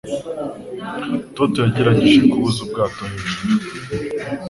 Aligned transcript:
Toto 1.35 1.57
yagerageje 1.65 2.19
kubuza 2.31 2.57
ubwato 2.65 3.01
hejuru. 3.11 3.43